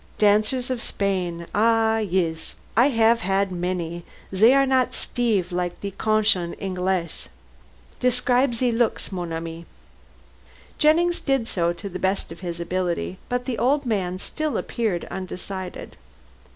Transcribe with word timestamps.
Dancers 0.17 0.71
of 0.71 0.81
Spain. 0.81 1.45
Ah, 1.53 1.99
yis 1.99 2.55
I 2.75 2.87
haf 2.89 3.19
had 3.19 3.51
miny 3.51 4.03
zey 4.35 4.51
are 4.55 4.65
not 4.65 4.93
steef 4.93 5.51
like 5.51 5.75
ze 5.79 5.91
cochon 5.91 6.55
Englees. 6.55 7.27
Describe 7.99 8.55
ze 8.55 8.71
looks, 8.71 9.11
mon 9.11 9.31
ami." 9.31 9.67
Jennings 10.79 11.19
did 11.19 11.47
so, 11.47 11.71
to 11.73 11.87
the 11.87 11.99
best 11.99 12.31
of 12.31 12.39
his 12.39 12.59
ability, 12.59 13.19
but 13.29 13.45
the 13.45 13.59
old 13.59 13.85
man 13.85 14.17
still 14.17 14.57
appeared 14.57 15.05
undecided. 15.11 15.97